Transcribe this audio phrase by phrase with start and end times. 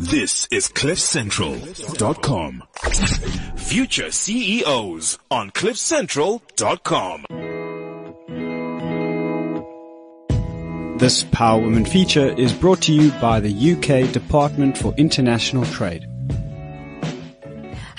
[0.00, 2.62] This is CliffCentral.com.
[3.56, 7.26] Future CEOs on CliffCentral.com.
[10.98, 16.06] This Power Woman feature is brought to you by the UK Department for International Trade.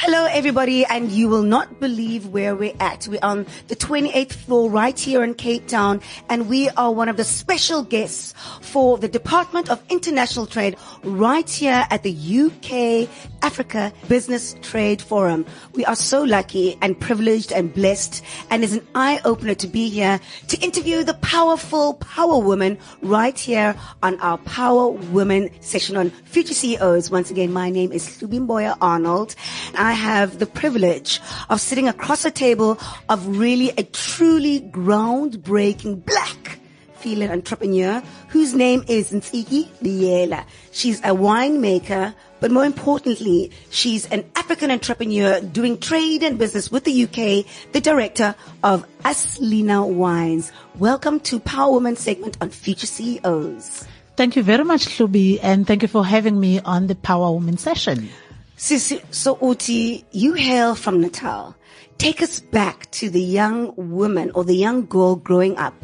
[0.03, 3.07] Hello, everybody, and you will not believe where we're at.
[3.07, 7.17] We're on the 28th floor right here in Cape Town, and we are one of
[7.17, 13.07] the special guests for the Department of International Trade right here at the UK
[13.41, 15.45] Africa Business Trade Forum.
[15.73, 19.89] We are so lucky and privileged and blessed, and it's an eye opener to be
[19.89, 26.09] here to interview the powerful power woman right here on our Power Women session on
[26.09, 27.09] Future CEOs.
[27.09, 29.35] Once again, my name is Lubimboya Arnold.
[29.77, 32.79] I have the privilege of sitting across a table
[33.09, 36.59] of really a truly groundbreaking black
[37.01, 40.45] female entrepreneur whose name is Ntsiki Biyela.
[40.71, 46.83] She's a winemaker, but more importantly, she's an African entrepreneur doing trade and business with
[46.83, 50.51] the UK, the director of Aslina Wines.
[50.77, 53.87] Welcome to Power Woman segment on Future CEOs.
[54.17, 57.57] Thank you very much, Luby, and thank you for having me on the Power Woman
[57.57, 58.09] session.
[58.57, 61.55] Sisi, so Uti, you hail from Natal.
[61.99, 65.75] Take us back to the young woman or the young girl growing up.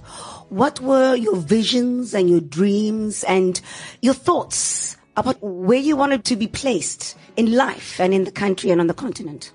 [0.50, 3.62] What were your visions and your dreams and
[4.02, 8.70] your thoughts about where you wanted to be placed in life and in the country
[8.70, 9.52] and on the continent?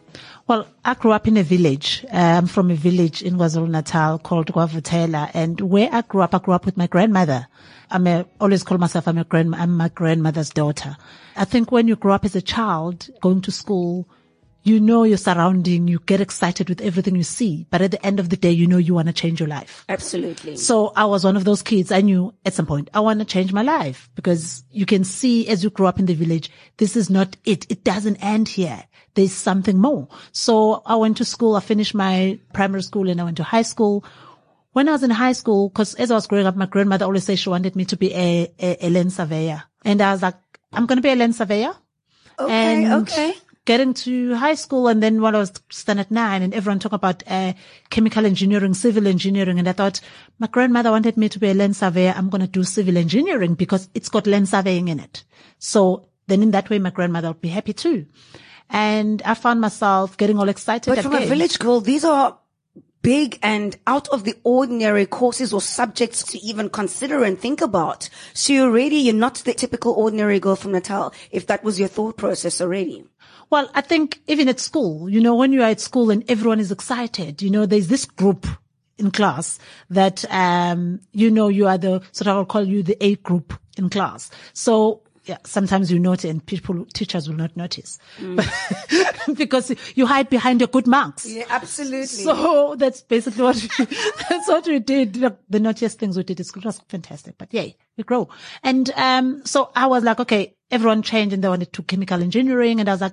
[0.48, 2.04] Well, I grew up in a village.
[2.12, 5.30] I'm from a village in KwaZulu Natal called Guavutela.
[5.32, 7.46] And where I grew up, I grew up with my grandmother.
[7.90, 10.96] I'm a, always call myself, I'm a grand, I'm my grandmother's daughter.
[11.36, 14.08] I think when you grow up as a child, going to school,
[14.64, 18.20] you know your surrounding, you get excited with everything you see, but at the end
[18.20, 19.84] of the day, you know you want to change your life.
[19.88, 20.56] Absolutely.
[20.56, 21.90] So I was one of those kids.
[21.90, 25.48] I knew at some point I want to change my life because you can see
[25.48, 27.70] as you grow up in the village, this is not it.
[27.70, 28.84] It doesn't end here.
[29.14, 30.08] There's something more.
[30.32, 31.56] So I went to school.
[31.56, 34.04] I finished my primary school and I went to high school.
[34.72, 37.24] When I was in high school, cause as I was growing up, my grandmother always
[37.24, 39.64] said she wanted me to be a, a, a land surveyor.
[39.84, 40.36] And I was like,
[40.72, 41.74] I'm going to be a land surveyor.
[42.38, 43.34] Okay, And okay.
[43.64, 47.22] Getting to high school and then when I was standard nine and everyone talk about
[47.28, 47.52] uh,
[47.90, 49.60] chemical engineering, civil engineering.
[49.60, 50.00] And I thought
[50.40, 52.14] my grandmother wanted me to be a land surveyor.
[52.16, 55.22] I'm going to do civil engineering because it's got land surveying in it.
[55.58, 58.06] So then in that way, my grandmother would be happy too.
[58.68, 60.92] And I found myself getting all excited.
[60.92, 62.38] But from a village girl, these are
[63.02, 68.08] big and out of the ordinary courses or subjects to even consider and think about.
[68.32, 71.88] So you're already, you're not the typical ordinary girl from Natal, if that was your
[71.88, 73.04] thought process already.
[73.52, 76.58] Well, I think even at school, you know, when you are at school and everyone
[76.58, 78.46] is excited, you know, there's this group
[78.96, 79.58] in class
[79.90, 83.52] that, um, you know, you are the, sort of, I'll call you the A group
[83.76, 84.30] in class.
[84.54, 87.98] So, yeah, sometimes you notice and people, teachers will not notice
[89.34, 91.26] because you hide behind your good marks.
[91.26, 92.06] Yeah, absolutely.
[92.06, 93.84] So that's basically what we,
[94.30, 95.12] that's what we did.
[95.12, 98.30] The, naughtiest things we did school It was fantastic, but yay, we grow.
[98.62, 102.80] And, um, so I was like, okay, everyone changed and they wanted to chemical engineering.
[102.80, 103.12] And I was like,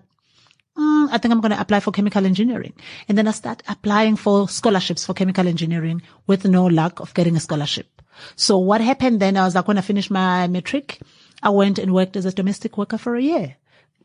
[0.78, 2.74] mm, I think I'm going to apply for chemical engineering.
[3.08, 7.36] And then I start applying for scholarships for chemical engineering with no luck of getting
[7.36, 8.02] a scholarship.
[8.36, 9.38] So what happened then?
[9.38, 11.00] I was like, when I finished my matric,
[11.42, 13.56] I went and worked as a domestic worker for a year.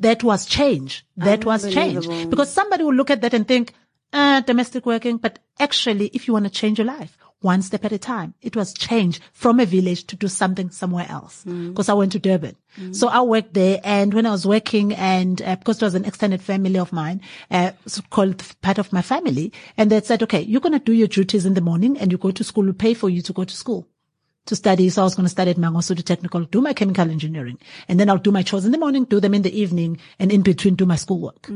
[0.00, 1.06] That was change.
[1.16, 3.74] That was change because somebody will look at that and think,
[4.12, 7.92] uh, domestic working, but actually, if you want to change your life, one step at
[7.92, 8.34] a time.
[8.42, 11.44] It was change from a village to do something somewhere else.
[11.44, 12.56] Because I went to Durban.
[12.92, 16.04] So I worked there and when I was working and uh, because it was an
[16.04, 17.70] extended family of mine, uh,
[18.10, 21.46] called part of my family and they said, okay, you're going to do your duties
[21.46, 23.54] in the morning and you go to school, we pay for you to go to
[23.54, 23.86] school
[24.46, 24.90] to study.
[24.90, 28.10] So I was going to study at Mangosuthu Technical, do my chemical engineering, and then
[28.10, 30.74] I'll do my chores in the morning, do them in the evening, and in between
[30.74, 31.48] do my schoolwork.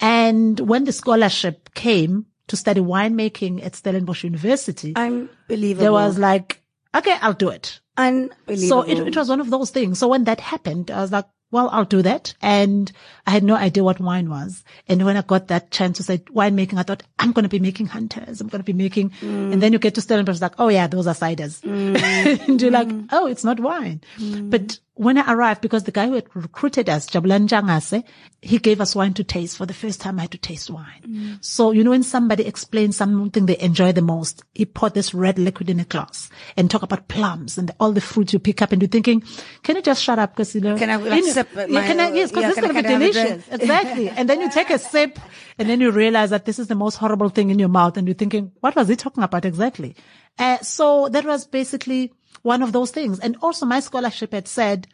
[0.00, 5.82] And when the scholarship came to study winemaking at Stellenbosch University, Unbelievable.
[5.82, 6.62] there was like,
[6.94, 7.80] okay, I'll do it.
[7.96, 8.68] Unbelievable.
[8.68, 9.98] So it, it was one of those things.
[9.98, 12.34] So when that happened, I was like, well, I'll do that.
[12.42, 12.90] And
[13.28, 14.64] I had no idea what wine was.
[14.88, 17.60] And when I got that chance to say winemaking, I thought, I'm going to be
[17.60, 18.40] making hunters.
[18.40, 19.52] I'm going to be making, mm.
[19.52, 21.60] and then you get to Stellenbosch, like, oh yeah, those are ciders.
[21.60, 22.48] Mm.
[22.48, 23.08] and you're like, mm.
[23.12, 24.00] oh, it's not wine.
[24.18, 28.04] But when I arrived, because the guy who had recruited us, Jabulan Jangase,
[28.40, 29.56] he gave us wine to taste.
[29.56, 31.38] For the first time, I had to taste wine.
[31.40, 35.36] So, you know, when somebody explains something they enjoy the most, he poured this red
[35.36, 38.70] liquid in a glass and talk about plums and all the fruits you pick up
[38.70, 39.24] and you're thinking,
[39.64, 40.36] can you just shut up?
[40.36, 42.58] Cause you know, Can I, like, know, sip my- can I, yes, cause yeah, this
[42.58, 43.48] is going to be can I have a delicious.
[43.50, 44.08] Exactly.
[44.16, 45.18] and then you take a sip
[45.58, 48.06] and then you realize that this is the most horrible thing in your mouth and
[48.06, 49.96] you're thinking, what was he talking about exactly?
[50.38, 53.18] Uh, so that was basically one of those things.
[53.20, 54.86] And also my scholarship had said,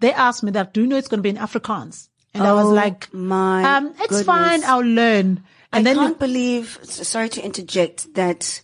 [0.00, 2.08] they asked me that, do you know it's going to be in Afrikaans?
[2.34, 4.24] And I was Oh, like, my um, it's goodness.
[4.24, 4.64] fine.
[4.64, 5.44] I'll learn.
[5.72, 8.62] And I then can't believe, sorry to interject, that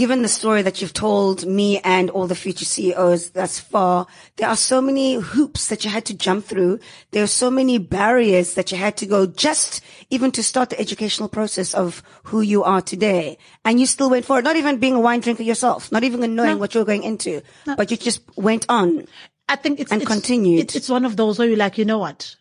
[0.00, 4.06] given the story that you've told me and all the future CEOs thus far,
[4.36, 6.80] there are so many hoops that you had to jump through.
[7.10, 10.80] There are so many barriers that you had to go just even to start the
[10.80, 13.36] educational process of who you are today.
[13.62, 16.34] And you still went for it, not even being a wine drinker yourself, not even
[16.34, 19.06] knowing what you were going into, but you just went on.
[19.50, 20.60] I think it's and it's, continued.
[20.60, 22.36] It's, it's one of those where you're like, you know what?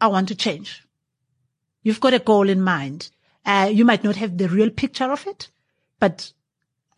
[0.00, 0.82] I want to change.
[1.82, 3.10] You've got a goal in mind.
[3.44, 5.50] Uh, you might not have the real picture of it,
[6.00, 6.32] but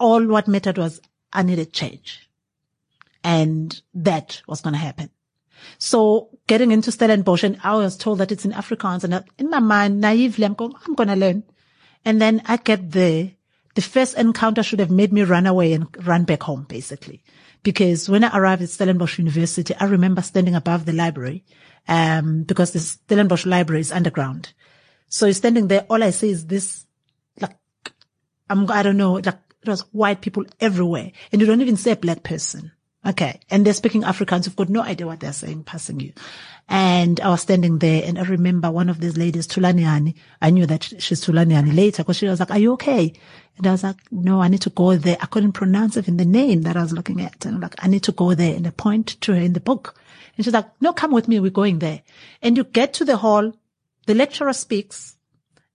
[0.01, 1.01] all what mattered was
[1.33, 2.29] I needed change.
[3.23, 5.11] And that was going to happen.
[5.79, 9.61] So getting into Stellenbosch and I was told that it's in Afrikaans and in my
[9.61, 11.45] mind, naively, I'm going, I'm going to learn.
[12.05, 13.33] And then I get there.
[13.75, 17.23] The first encounter should have made me run away and run back home, basically.
[17.63, 21.45] Because when I arrived at Stellenbosch University, I remember standing above the library,
[21.87, 24.53] um, because the Stellenbosch library is underground.
[25.09, 25.87] So standing there.
[25.91, 26.87] All I see is this,
[27.39, 27.57] like,
[28.49, 31.13] I'm, I don't know, like, it was white people everywhere.
[31.33, 32.73] And you don't even see a black person.
[33.05, 33.41] Okay.
[33.51, 34.47] And they're speaking Afrikaans.
[34.47, 36.13] You've got no idea what they're saying, passing you.
[36.69, 40.15] And I was standing there and I remember one of these ladies, Tulaniani.
[40.41, 43.13] I knew that she's Tulaniani later because she was like, are you okay?
[43.57, 45.17] And I was like, no, I need to go there.
[45.21, 47.45] I couldn't pronounce even the name that I was looking at.
[47.45, 49.61] And I'm like, I need to go there and I point to her in the
[49.61, 49.99] book.
[50.37, 51.41] And she's like, no, come with me.
[51.41, 52.03] We're going there.
[52.43, 53.53] And you get to the hall.
[54.07, 55.17] The lecturer speaks.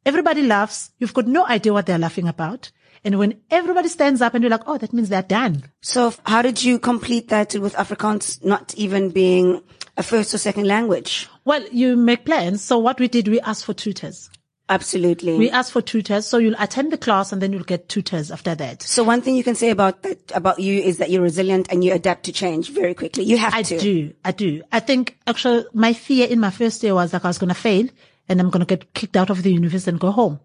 [0.06, 0.92] Everybody laughs.
[1.00, 2.72] You've got no idea what they're laughing about.
[3.06, 5.64] And when everybody stands up and you're like, oh, that means they're done.
[5.82, 9.62] So how did you complete that with Afrikaans not even being
[9.96, 11.30] a first or second language?
[11.46, 12.64] Well, you make plans.
[12.64, 14.32] So what we did, we asked for tutors.
[14.68, 15.38] Absolutely.
[15.38, 16.26] We asked for tutors.
[16.26, 18.82] So you'll attend the class and then you'll get tutors after that.
[18.82, 21.84] so one thing you can say about that, about you is that you're resilient and
[21.84, 23.24] you adapt to change very quickly.
[23.24, 23.76] You have I to.
[23.76, 24.14] I do.
[24.26, 24.64] I do.
[24.72, 27.54] I think actually my fear in my first year was like I was going to
[27.54, 27.88] fail
[28.28, 30.40] and I'm going to get kicked out of the university and go home.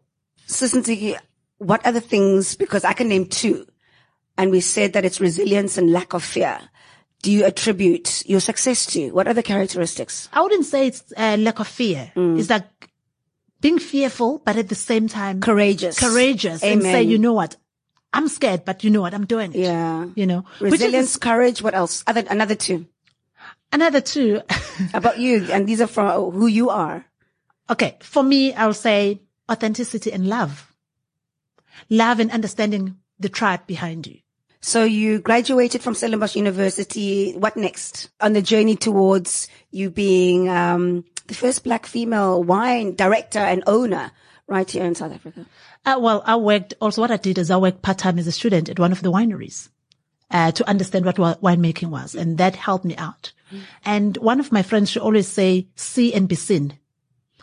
[0.47, 1.17] So Sisinti,
[1.61, 3.67] what are the things, because I can name two,
[4.37, 6.59] and we said that it's resilience and lack of fear.
[7.23, 9.11] Do you attribute your success to?
[9.13, 10.29] What other characteristics?
[10.33, 12.11] I wouldn't say it's a lack of fear.
[12.17, 12.39] Mm.
[12.41, 12.65] It's like
[13.61, 15.99] being fearful, but at the same time Courageous.
[16.01, 17.57] courageous and say, you know what?
[18.15, 19.13] I'm scared, but you know what?
[19.13, 19.59] I'm doing it.
[19.61, 20.07] Yeah.
[20.17, 22.03] You know, which is Resilience, courage, what else?
[22.07, 22.87] Other, another two.
[23.71, 24.41] another two.
[24.95, 27.05] About you, and these are from who you are.
[27.69, 27.99] okay.
[28.01, 29.21] For me, I'll say
[29.53, 30.70] authenticity and love.
[31.89, 34.19] Love and understanding the tribe behind you.
[34.61, 37.33] So you graduated from Stellenbosch University.
[37.33, 43.39] What next on the journey towards you being um, the first black female wine director
[43.39, 44.11] and owner
[44.47, 45.47] right here in South Africa?
[45.87, 48.33] Uh, well, I worked also what I did is I worked part time as a
[48.33, 49.71] student at one of the wineries.
[50.33, 52.15] Uh, to understand what winemaking was.
[52.15, 53.33] And that helped me out.
[53.85, 56.79] And one of my friends, she always say, see and be seen.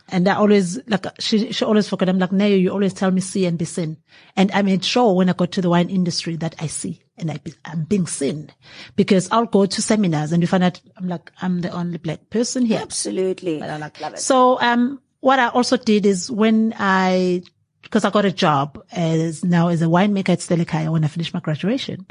[0.09, 2.07] And I always, like, she, she always forgot.
[2.07, 3.98] I'm like, no, you always tell me see and be seen.
[4.36, 7.30] And I made sure when I got to the wine industry that I see and
[7.30, 8.50] I be, I'm being seen
[8.95, 12.30] because I'll go to seminars and you find out I'm like, I'm the only black
[12.30, 12.80] person here.
[12.81, 13.59] Absolutely.
[13.59, 14.19] But I like Love it.
[14.19, 17.44] So, um, what I also did is when I,
[17.81, 21.33] because I got a job as now as a winemaker at Stellekaya when I finished
[21.33, 22.06] my graduation.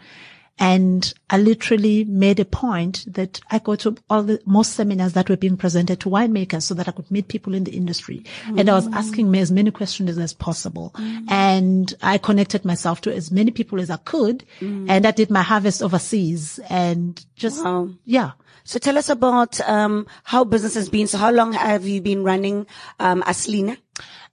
[0.58, 5.29] And I literally made a point that I go to all the most seminars that
[5.29, 8.25] were being presented to winemakers so that I could meet people in the industry.
[8.46, 10.94] And I was asking me as many questions as possible.
[11.29, 14.44] And I connected myself to as many people as I could.
[14.60, 17.91] And I did my harvest overseas and just, Wow.
[18.05, 18.32] yeah.
[18.65, 21.06] So tell us about um, how business has been.
[21.06, 22.67] So how long have you been running
[22.98, 23.77] um, Aslina?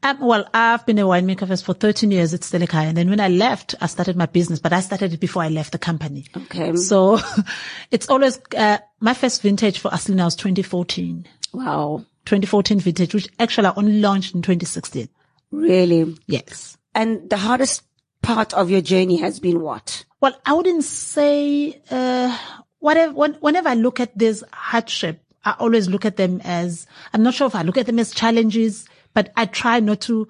[0.03, 2.89] Um, well, I've been a winemaker first for 13 years at Stellekaya.
[2.89, 5.47] And then when I left, I started my business, but I started it before I
[5.47, 6.25] left the company.
[6.35, 6.75] Okay.
[6.75, 7.19] So
[7.91, 12.03] it's always, uh, my first vintage for Aslina was 2014, Wow.
[12.25, 15.07] 2014 vintage, which actually I only launched in 2016.
[15.51, 16.17] Really?
[16.27, 16.77] Yes.
[16.93, 17.83] And the hardest
[18.21, 20.03] part of your journey has been what?
[20.19, 22.37] Well, I wouldn't say, uh,
[22.79, 27.23] whatever, when, whenever I look at this hardship, I always look at them as, I'm
[27.23, 30.27] not sure if I look at them as challenges, but I try not to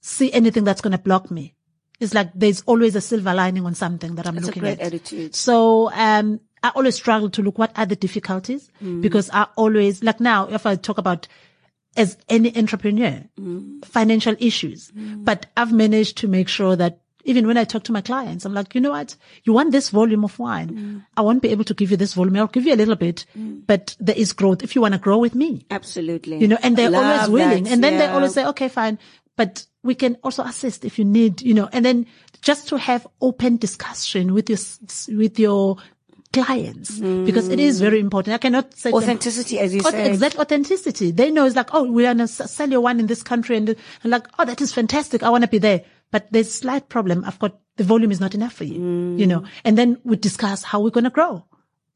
[0.00, 1.54] see anything that's going to block me.
[2.00, 4.86] It's like there's always a silver lining on something that I'm a looking great at.
[4.88, 5.34] attitude.
[5.34, 9.02] So, um, I always struggle to look what are the difficulties mm.
[9.02, 11.28] because I always, like now, if I talk about
[11.96, 13.84] as any entrepreneur, mm.
[13.84, 15.24] financial issues, mm.
[15.24, 18.54] but I've managed to make sure that even when I talk to my clients, I'm
[18.54, 19.16] like, you know what?
[19.44, 20.70] You want this volume of wine.
[20.70, 21.06] Mm.
[21.16, 22.36] I won't be able to give you this volume.
[22.36, 23.62] I'll give you a little bit, mm.
[23.66, 26.38] but there is growth if you want to grow with me, Absolutely.
[26.38, 27.64] you know, and they're Love always willing.
[27.64, 28.98] that, And then they always say, okay, fine,
[29.36, 32.06] but we can also assist if you need, you know, and then
[32.42, 34.58] just to have open discussion with your,
[35.18, 35.76] with your
[36.34, 37.24] clients mm.
[37.24, 38.34] because it is very important.
[38.34, 40.10] I cannot say to them- Authenticity, as you Auth- said.
[40.10, 41.10] Exact authenticity.
[41.10, 43.68] They know it's like, oh, we're going to sell your wine in this country and,
[43.68, 45.22] and like, oh, that is fantastic.
[45.22, 45.82] I want to be there.
[46.14, 47.24] But there's slight problem.
[47.28, 49.18] I've got the volume is not enough for you, Mm.
[49.18, 51.32] you know, and then we discuss how we're going to grow.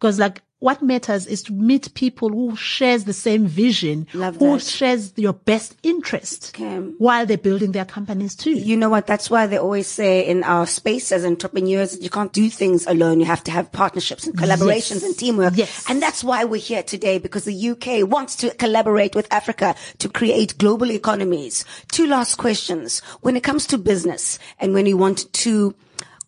[0.01, 5.13] Cause like what matters is to meet people who shares the same vision, who shares
[5.17, 6.79] your best interest Okay.
[6.99, 8.51] while they're building their companies too.
[8.51, 9.07] You know what?
[9.07, 13.21] That's why they always say in our space as entrepreneurs, you can't do things alone.
[13.21, 15.03] You have to have partnerships and collaborations Yes.
[15.05, 15.53] and teamwork.
[15.57, 15.85] Yes.
[15.89, 20.09] And that's why we're here today because the UK wants to collaborate with Africa to
[20.09, 21.65] create global economies.
[21.93, 22.99] Two last questions.
[23.21, 25.75] When it comes to business and when you want to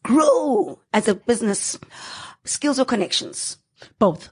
[0.05, 1.79] grow as a business,
[2.45, 3.57] skills or connections?
[3.99, 4.31] Both.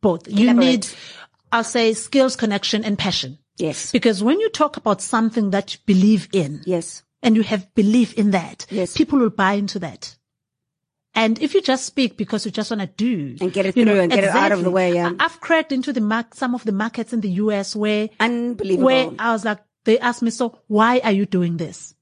[0.00, 0.28] Both.
[0.28, 0.64] You Elaborate.
[0.66, 0.88] need,
[1.52, 3.38] I'll say skills, connection and passion.
[3.56, 3.90] Yes.
[3.90, 7.02] Because when you talk about something that you believe in, Yes.
[7.22, 8.96] and you have belief in that, Yes.
[8.96, 10.16] people will buy into that.
[11.14, 13.84] And if you just speak because you just want to do And get it you
[13.84, 15.10] know, and get it out of the way, yeah.
[15.18, 18.84] I've cracked into the mark, some of the markets in the US where, Unbelievable.
[18.86, 21.94] where I was like, they asked me, so why are you doing this?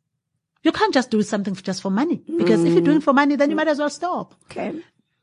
[0.64, 2.86] You can't just do something just for money because if you're mm.
[2.86, 4.34] doing it for money, then you might as well stop.
[4.50, 4.74] okay.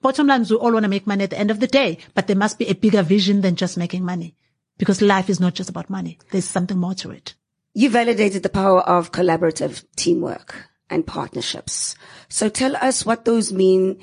[0.03, 1.97] Bottom line is we all want to make money at the end of the day,
[2.13, 4.35] but there must be a bigger vision than just making money
[4.77, 6.19] because life is not just about money.
[6.29, 7.35] There's something more to it.
[7.73, 11.95] You validated the power of collaborative teamwork and partnerships.
[12.27, 13.97] So tell us what those mean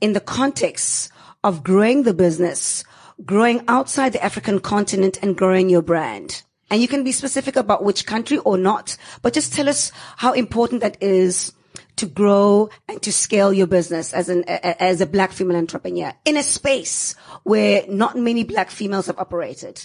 [0.00, 1.12] in the context
[1.44, 2.82] of growing the business,
[3.24, 6.42] growing outside the African continent and growing your brand.
[6.68, 10.32] And you can be specific about which country or not, but just tell us how
[10.32, 11.52] important that is
[11.98, 16.36] to grow and to scale your business as an, as a black female entrepreneur in
[16.36, 17.14] a space
[17.44, 19.84] where not many black females have operated.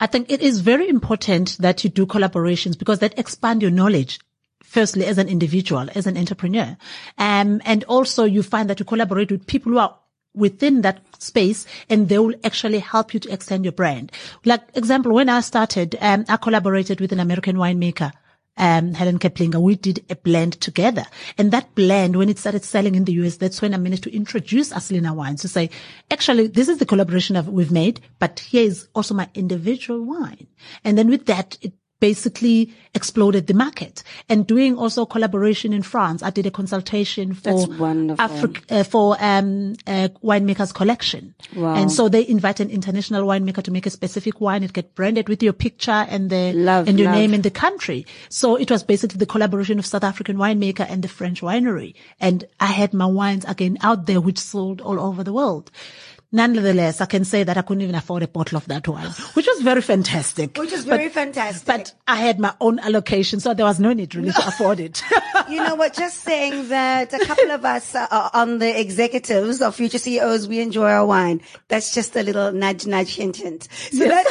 [0.00, 4.20] I think it is very important that you do collaborations because that expand your knowledge.
[4.62, 6.76] Firstly, as an individual, as an entrepreneur.
[7.16, 9.98] Um, and also you find that you collaborate with people who are
[10.34, 14.12] within that space and they will actually help you to extend your brand.
[14.44, 18.12] Like example, when I started, um, I collaborated with an American winemaker.
[18.58, 21.04] Um, Helen Keplinger, we did a blend together.
[21.38, 24.14] And that blend, when it started selling in the US, that's when I managed to
[24.14, 25.70] introduce Aslina wines to say,
[26.10, 30.48] actually, this is the collaboration we've made, but here is also my individual wine.
[30.84, 36.22] And then with that, it basically exploded the market and doing also collaboration in France.
[36.22, 37.50] I did a consultation for.
[38.18, 41.34] Africa, uh, for, um, uh, winemakers collection.
[41.54, 41.74] Wow.
[41.74, 44.62] And so they invite an international winemaker to make a specific wine.
[44.62, 47.18] It get branded with your picture and the, Love, and your love.
[47.18, 48.06] name in the country.
[48.28, 51.94] So it was basically the collaboration of South African winemaker and the French winery.
[52.20, 55.70] And I had my wines again out there, which sold all over the world.
[56.30, 59.46] Nonetheless, I can say that I couldn't even afford a bottle of that wine, which
[59.46, 60.58] was very fantastic.
[60.58, 61.64] Which is But- very fantastic.
[61.66, 65.02] But I had my own allocation, so there was no need really to afford it.
[65.48, 65.94] you know what?
[65.94, 70.60] Just saying that a couple of us are on the executives of future CEOs, we
[70.60, 71.40] enjoy our wine.
[71.68, 73.66] That's just a little nudge, nudge, hint, hint.
[73.92, 74.26] So that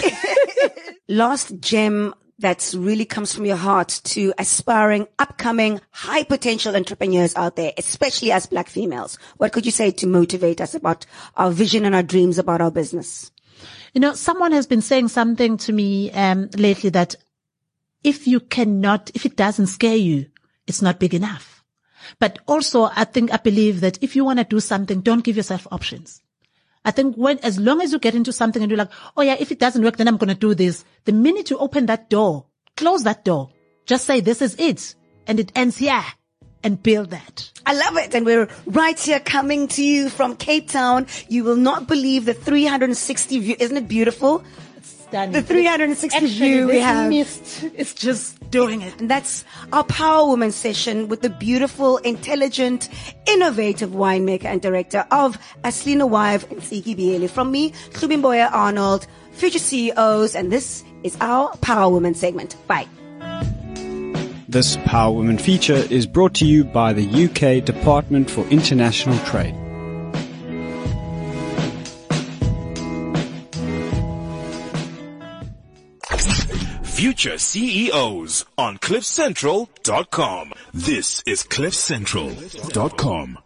[1.08, 7.56] last gem that really comes from your heart to aspiring, upcoming, high potential entrepreneurs out
[7.56, 9.18] there, especially as black females.
[9.38, 12.72] What could you say to motivate us about our vision and our dreams about our
[12.72, 13.32] business?
[13.94, 17.16] You know, someone has been saying something to me um, lately that
[18.04, 20.28] if you cannot, if it doesn't scare you,
[20.68, 21.64] it's not big enough.
[22.20, 25.36] But also, I think, I believe that if you want to do something, don't give
[25.36, 26.22] yourself options.
[26.88, 29.36] I think when, as long as you get into something and you're like, oh yeah,
[29.38, 30.86] if it doesn't work, then I'm going to do this.
[31.04, 32.46] The minute you open that door,
[32.78, 33.50] close that door.
[33.86, 34.96] Just say, this is it.
[35.28, 36.02] And it ends here
[36.64, 37.52] and build that.
[37.66, 38.16] I love it.
[38.16, 41.08] And we're right here coming to you from Cape Town.
[41.28, 43.58] You will not believe the 360 view.
[43.60, 44.46] Isn't it beautiful?
[45.08, 45.32] Stunning.
[45.32, 47.10] The 360 Actually, view we have.
[47.10, 49.00] mist is just doing it.
[49.00, 52.90] And that's our Power Woman session with the beautiful, intelligent,
[53.26, 57.30] innovative winemaker and director of Aslina Wines and Siki Bieli.
[57.30, 62.56] From me, Subimboya Arnold, future CEOs, and this is our Power Woman segment.
[62.68, 62.88] Bye.
[64.50, 69.56] This Power Women feature is brought to you by the UK Department for International Trade.
[76.98, 80.52] Future CEOs on CliffCentral.com.
[80.74, 83.38] This is CliffCentral.com.